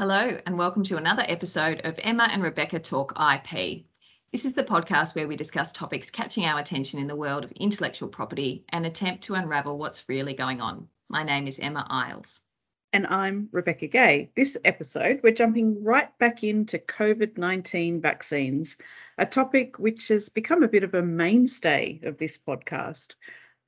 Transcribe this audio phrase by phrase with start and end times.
[0.00, 3.84] Hello, and welcome to another episode of Emma and Rebecca Talk IP.
[4.32, 7.52] This is the podcast where we discuss topics catching our attention in the world of
[7.52, 10.88] intellectual property and attempt to unravel what's really going on.
[11.10, 12.40] My name is Emma Iles.
[12.94, 14.30] And I'm Rebecca Gay.
[14.34, 18.78] This episode, we're jumping right back into COVID 19 vaccines,
[19.18, 23.08] a topic which has become a bit of a mainstay of this podcast.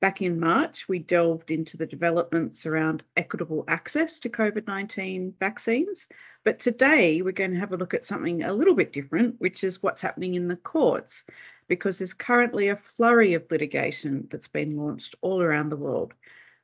[0.03, 6.07] Back in March, we delved into the developments around equitable access to COVID 19 vaccines.
[6.43, 9.63] But today, we're going to have a look at something a little bit different, which
[9.63, 11.23] is what's happening in the courts,
[11.69, 16.13] because there's currently a flurry of litigation that's been launched all around the world.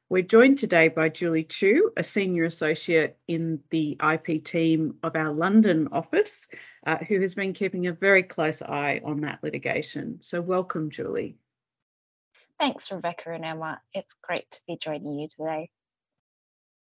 [0.10, 5.32] We're joined today by Julie Chu, a senior associate in the IP team of our
[5.32, 6.50] London office,
[6.86, 10.20] uh, who has been keeping a very close eye on that litigation.
[10.22, 11.38] So, welcome, Julie.
[12.60, 13.82] Thanks, Rebecca and Emma.
[13.94, 15.70] It's great to be joining you today.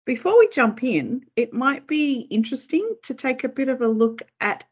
[0.06, 4.22] Before we jump in, it might be interesting to take a bit of a look
[4.40, 4.64] at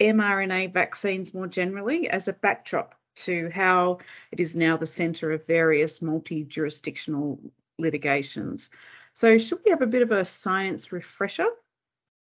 [0.00, 3.98] mRNA vaccines more generally as a backdrop to how
[4.32, 7.38] it is now the centre of various multi jurisdictional
[7.78, 8.70] litigations.
[9.14, 11.46] So, should we have a bit of a science refresher?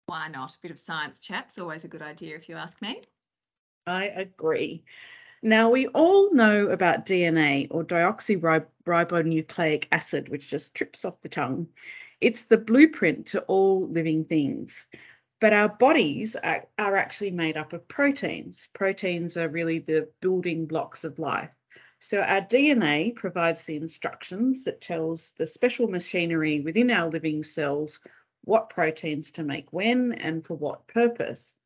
[0.05, 0.53] Why not?
[0.53, 3.01] A bit of science chat's always a good idea if you ask me.
[3.87, 4.83] I agree.
[5.45, 11.67] Now, we all know about DNA or deoxyribonucleic acid, which just trips off the tongue.
[12.21, 14.87] It's the blueprint to all living things.
[15.41, 18.69] But our bodies are, are actually made up of proteins.
[18.71, 21.51] Proteins are really the building blocks of life.
[21.99, 27.99] So our DNA provides the instructions that tells the special machinery within our living cells
[28.45, 31.57] what proteins to make when and for what purpose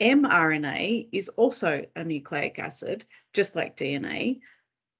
[0.00, 4.40] mRNA is also a nucleic acid, just like DNA.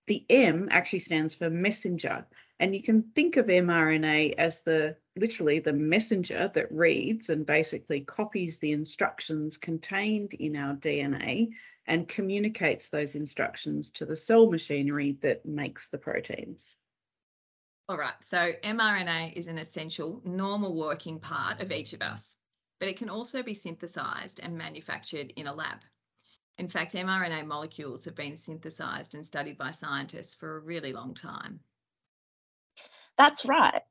[0.06, 2.26] The M actually stands for messenger.
[2.60, 8.00] And you can think of mRNA as the literally the messenger that reads and basically
[8.00, 11.50] copies the instructions contained in our DNA
[11.86, 16.76] and communicates those instructions to the cell machinery that makes the proteins.
[17.88, 22.36] All right, so mRNA is an essential, normal working part of each of us
[22.78, 25.82] but it can also be synthesized and manufactured in a lab.
[26.58, 31.14] In fact, mRNA molecules have been synthesized and studied by scientists for a really long
[31.14, 31.60] time.
[33.16, 33.82] That's right.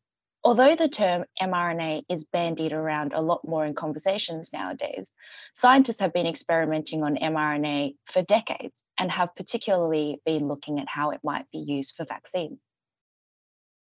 [0.43, 5.11] Although the term mRNA is bandied around a lot more in conversations nowadays,
[5.53, 11.09] scientists have been experimenting on mRNA for decades and have particularly been looking at how
[11.11, 12.65] it might be used for vaccines.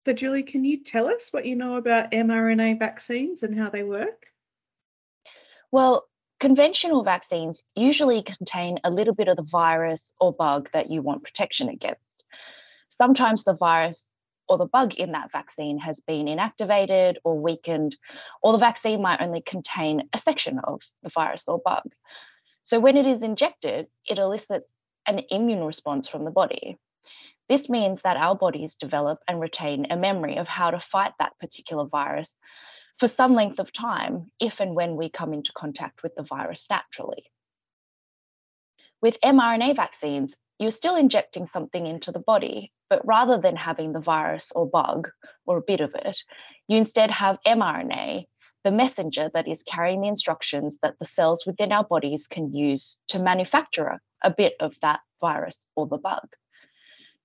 [0.05, 3.83] So, Julie, can you tell us what you know about mRNA vaccines and how they
[3.83, 4.25] work?
[5.71, 6.05] Well,
[6.39, 11.23] conventional vaccines usually contain a little bit of the virus or bug that you want
[11.23, 12.01] protection against.
[12.89, 14.05] Sometimes the virus
[14.47, 17.95] or the bug in that vaccine has been inactivated or weakened,
[18.41, 21.83] or the vaccine might only contain a section of the virus or bug.
[22.63, 24.71] So when it is injected, it elicits
[25.05, 26.77] an immune response from the body.
[27.47, 31.37] This means that our bodies develop and retain a memory of how to fight that
[31.39, 32.37] particular virus
[32.99, 36.67] for some length of time if and when we come into contact with the virus
[36.69, 37.23] naturally.
[39.01, 44.01] With mRNA vaccines, you're still injecting something into the body, but rather than having the
[44.01, 45.09] virus or bug
[45.45, 46.17] or a bit of it,
[46.67, 48.25] you instead have mRNA,
[48.65, 52.97] the messenger that is carrying the instructions that the cells within our bodies can use
[53.07, 56.27] to manufacture a, bit of that virus or the bug.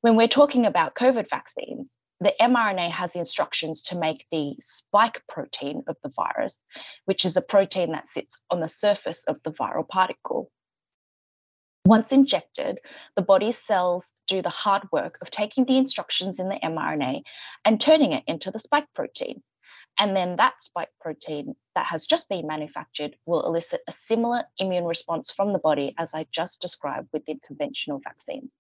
[0.01, 5.23] When we're talking about COVID vaccines, the mRNA has the instructions to make the spike
[5.29, 6.65] protein of the virus,
[7.05, 10.51] which is a protein that sits on the surface of the viral particle.
[11.87, 12.79] Once injected,
[13.15, 17.23] the body's cells do the hard work of taking the instructions in the mRNA
[17.65, 19.43] and turning it into the spike protein.
[19.99, 24.85] And then that spike protein that has just been manufactured will elicit a similar immune
[24.85, 28.57] response from the body as I just described within conventional vaccines.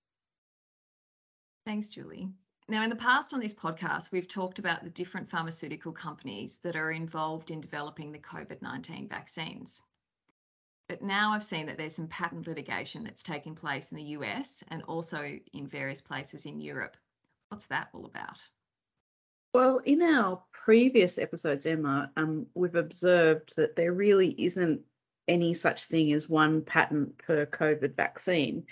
[1.65, 2.28] Thanks, Julie.
[2.66, 6.77] Now, in the past on this podcast, we've talked about the different pharmaceutical companies that
[6.77, 9.83] are involved in developing the COVID 19 vaccines.
[10.89, 14.65] But now I've seen that there's some patent litigation that's taking place in the US
[14.69, 16.97] and also in various places in Europe.
[17.49, 18.43] What's that all about?
[19.53, 24.81] Well, in our previous episodes, Emma, um, we've observed that there really isn't
[25.28, 28.66] any such thing as one patent per COVID vaccine.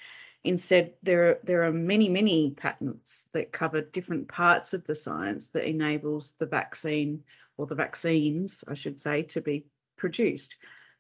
[0.45, 5.49] Instead, there are, there are many, many patents that cover different parts of the science
[5.51, 7.23] that enables the vaccine
[7.57, 9.67] or the vaccines, I should say, to be
[9.97, 10.57] produced.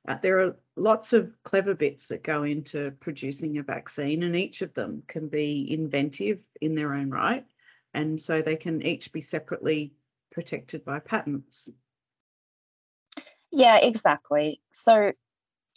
[0.06, 4.62] Uh, there are lots of clever bits that go into producing a vaccine, and each
[4.62, 7.44] of them can be inventive in their own right.
[7.94, 9.92] And so they can each be separately
[10.30, 11.68] protected by patents.
[13.50, 14.60] Yeah, exactly.
[14.72, 15.12] So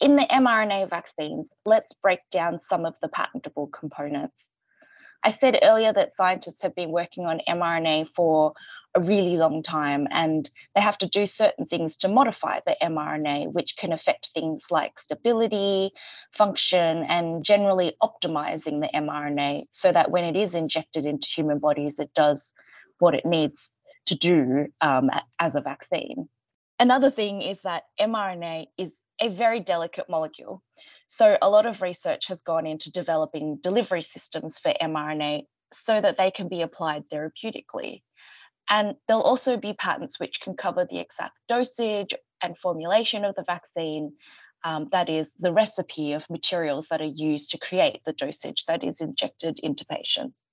[0.00, 4.50] in the mRNA vaccines, let's break down some of the patentable components.
[5.24, 8.52] I said earlier that scientists have been working on mRNA for
[8.94, 13.52] a really long time and they have to do certain things to modify the mRNA,
[13.52, 15.90] which can affect things like stability,
[16.32, 21.98] function, and generally optimizing the mRNA so that when it is injected into human bodies,
[21.98, 22.52] it does
[22.98, 23.70] what it needs
[24.06, 25.10] to do um,
[25.40, 26.28] as a vaccine.
[26.78, 30.62] Another thing is that mRNA is a very delicate molecule.
[31.08, 36.16] So, a lot of research has gone into developing delivery systems for mRNA so that
[36.16, 38.02] they can be applied therapeutically.
[38.68, 43.44] And there'll also be patents which can cover the exact dosage and formulation of the
[43.44, 44.14] vaccine.
[44.64, 48.82] Um, that is, the recipe of materials that are used to create the dosage that
[48.82, 50.44] is injected into patients.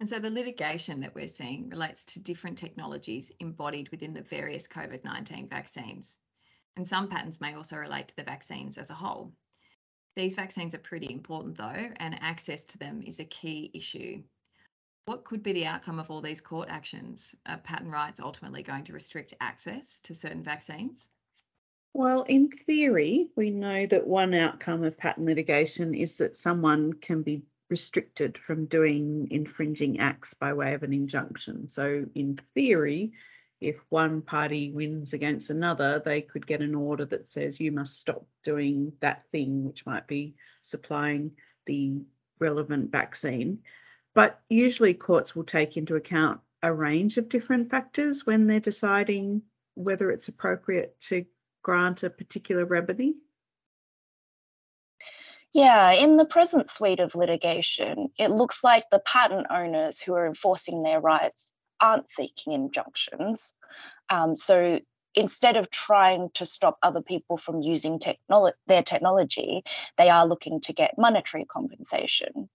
[0.00, 4.66] And so the litigation that we're seeing relates to different technologies embodied within the various
[4.66, 6.18] COVID 19 vaccines.
[6.80, 9.34] And some patents may also relate to the vaccines as a whole.
[10.16, 14.22] These vaccines are pretty important though, and access to them is a key issue.
[15.04, 17.34] What could be the outcome of all these court actions?
[17.44, 21.10] Are patent rights ultimately going to restrict access to certain vaccines?
[21.92, 27.20] Well, in theory, we know that one outcome of patent litigation is that someone can
[27.20, 31.68] be restricted from doing infringing acts by way of an injunction.
[31.68, 33.12] So, in theory,
[33.60, 37.98] if one party wins against another, they could get an order that says you must
[37.98, 41.32] stop doing that thing, which might be supplying
[41.66, 42.00] the
[42.38, 43.58] relevant vaccine.
[44.14, 49.42] But usually, courts will take into account a range of different factors when they're deciding
[49.74, 51.24] whether it's appropriate to
[51.62, 53.16] grant a particular remedy.
[55.52, 60.26] Yeah, in the present suite of litigation, it looks like the patent owners who are
[60.26, 63.52] enforcing their rights aren't seeking injunctions.
[64.08, 64.80] Um, so
[65.14, 69.62] instead of trying to stop other people from using technolo- their technology,
[69.98, 72.48] they are looking to get monetary compensation.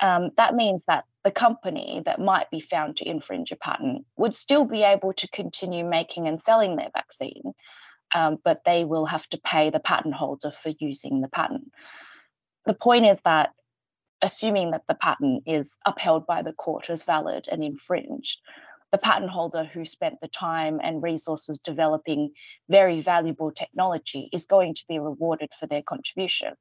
[0.00, 4.34] Um, that means that the company that might be found to infringe a patent would
[4.34, 7.52] still be able to continue making and selling their vaccine,
[8.14, 11.70] um, but they will have to pay the patent holder for using the patent.
[12.66, 13.50] The point is that
[14.22, 18.40] assuming that the patent is upheld by the court as valid and infringed,
[18.90, 22.32] the patent holder who spent the time and resources developing
[22.68, 26.54] very valuable technology is going to be rewarded for their contribution.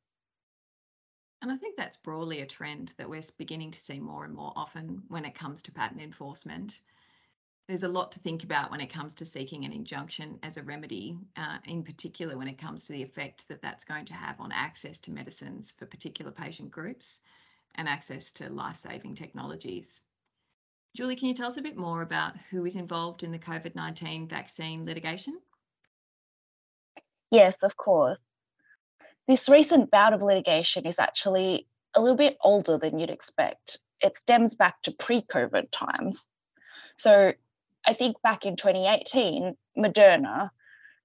[1.42, 4.54] And I think that's broadly a trend that we're beginning to see more and more
[4.56, 6.82] often when it comes to patent enforcement
[7.68, 10.64] there's a lot to think about when it comes to seeking an injunction as a
[10.64, 14.40] remedy, uh, in particular when it comes to the effect that that's going to have
[14.40, 17.20] on access to medicines for particular patient groups
[17.76, 20.04] and access to life saving technologies.
[20.96, 23.76] Julie, can you tell us a bit more about who is involved in the COVID
[23.76, 25.40] 19 vaccine litigation?
[27.30, 28.22] Yes, of course.
[29.28, 33.80] This recent bout of litigation is actually a little bit older than you'd expect.
[34.02, 36.28] It stems back to pre COVID times.
[36.98, 37.34] So,
[37.86, 40.50] I think back in 2018, Moderna,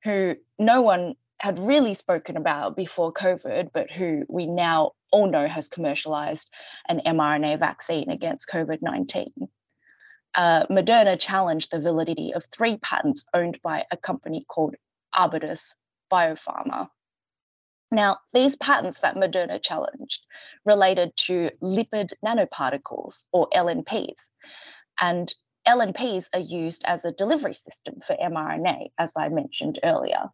[0.05, 5.49] who no one had really spoken about before COVID, but who we now all know
[5.49, 6.49] has commercialized
[6.89, 9.33] an mRNA vaccine against COVID 19.
[10.37, 14.77] Uh, Moderna challenged the validity of three patents owned by a company called
[15.13, 15.75] Arbutus
[16.13, 16.89] Biopharma.
[17.91, 20.25] Now, these patents that Moderna challenged
[20.65, 24.15] related to lipid nanoparticles, or LNPs.
[25.01, 25.35] And
[25.67, 30.31] LNPs are used as a delivery system for mRNA, as I mentioned earlier.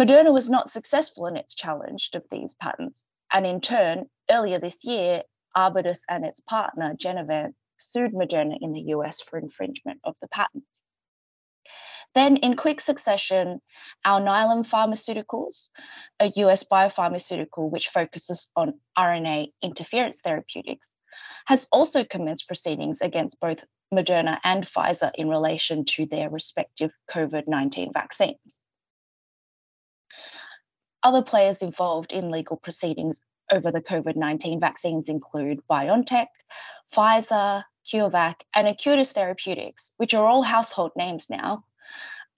[0.00, 4.82] Moderna was not successful in its challenge of these patents, and in turn, earlier this
[4.82, 10.28] year, Arbutus and its partner, Genevant, sued Moderna in the US for infringement of the
[10.28, 10.88] patents.
[12.14, 13.60] Then, in quick succession,
[14.06, 15.68] Alnylam Pharmaceuticals,
[16.18, 20.96] a US biopharmaceutical which focuses on RNA interference therapeutics,
[21.44, 27.46] has also commenced proceedings against both Moderna and Pfizer in relation to their respective COVID
[27.46, 28.59] 19 vaccines.
[31.02, 36.28] Other players involved in legal proceedings over the COVID 19 vaccines include BioNTech,
[36.94, 41.64] Pfizer, CureVac, and Acuitas Therapeutics, which are all household names now.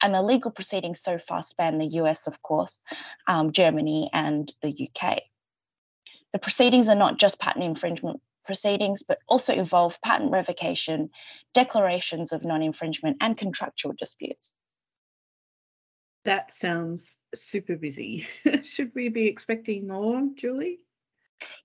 [0.00, 2.81] And the legal proceedings so far span the US, of course,
[3.26, 5.23] um, Germany, and the UK.
[6.33, 11.11] The proceedings are not just patent infringement proceedings, but also involve patent revocation,
[11.54, 14.54] declarations of non infringement, and contractual disputes.
[16.25, 18.26] That sounds super busy.
[18.62, 20.79] Should we be expecting more, Julie?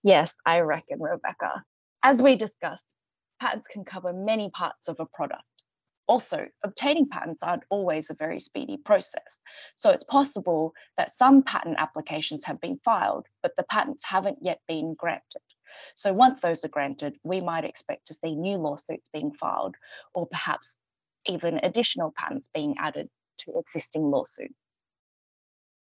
[0.03, 1.63] Yes, I reckon, Rebecca.
[2.01, 2.81] As we discussed,
[3.39, 5.43] patents can cover many parts of a product.
[6.07, 9.37] Also, obtaining patents aren't always a very speedy process.
[9.75, 14.59] So it's possible that some patent applications have been filed, but the patents haven't yet
[14.67, 15.41] been granted.
[15.95, 19.75] So once those are granted, we might expect to see new lawsuits being filed,
[20.15, 20.77] or perhaps
[21.25, 23.09] even additional patents being added
[23.39, 24.67] to existing lawsuits.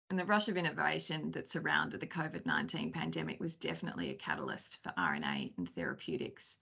[0.10, 4.82] And the rush of innovation that surrounded the COVID 19 pandemic was definitely a catalyst
[4.82, 6.58] for RNA and therapeutics.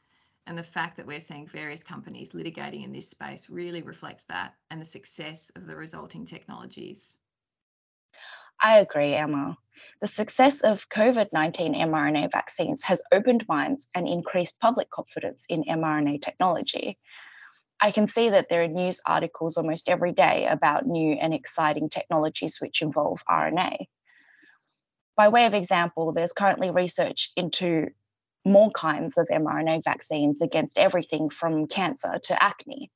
[0.48, 4.56] And the fact that we're seeing various companies litigating in this space really reflects that
[4.70, 7.18] and the success of the resulting technologies.
[8.60, 9.58] I agree, Emma.
[10.02, 15.64] The success of COVID 19 mRNA vaccines has opened minds and increased public confidence in
[15.64, 16.98] mRNA technology.
[17.80, 21.90] I can see that there are news articles almost every day about new and exciting
[21.90, 23.86] technologies which involve RNA.
[25.16, 27.88] By way of example, there's currently research into
[28.46, 32.92] more kinds of mRNA vaccines against everything from cancer to acne.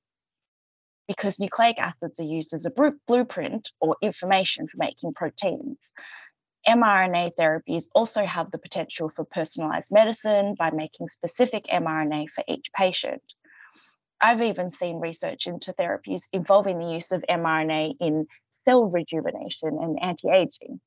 [1.07, 2.71] Because nucleic acids are used as a
[3.07, 5.91] blueprint or information for making proteins,
[6.67, 12.67] mRNA therapies also have the potential for personalized medicine by making specific mRNA for each
[12.73, 13.21] patient.
[14.21, 18.27] I've even seen research into therapies involving the use of mRNA in
[18.65, 20.79] cell rejuvenation and anti aging.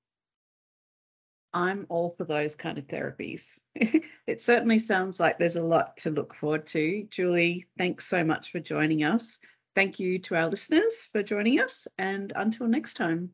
[1.52, 3.58] I'm all for those kind of therapies.
[3.74, 7.06] it certainly sounds like there's a lot to look forward to.
[7.10, 9.38] Julie, thanks so much for joining us.
[9.76, 13.30] Thank you to our listeners for joining us, and until next time.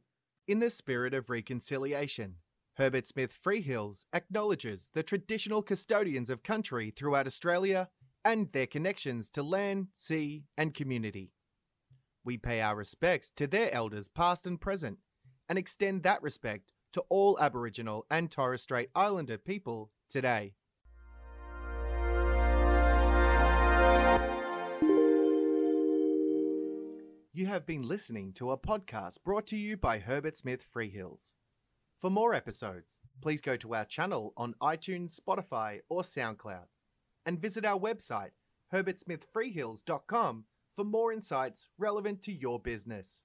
[0.49, 2.37] In the spirit of reconciliation,
[2.77, 7.89] Herbert Smith Freehills acknowledges the traditional custodians of country throughout Australia
[8.25, 11.33] and their connections to land, sea, and community.
[12.25, 14.99] We pay our respects to their elders, past and present,
[15.49, 20.55] and extend that respect to all Aboriginal and Torres Strait Islander people today.
[27.33, 31.33] You have been listening to a podcast brought to you by Herbert Smith Freehills.
[31.97, 36.67] For more episodes, please go to our channel on iTunes, Spotify, or SoundCloud,
[37.25, 38.31] and visit our website,
[38.73, 43.23] herbertsmithfreehills.com, for more insights relevant to your business.